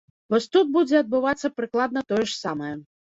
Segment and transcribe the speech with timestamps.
[0.33, 2.73] Вось тут будзе адбывацца прыкладна тое ж самае.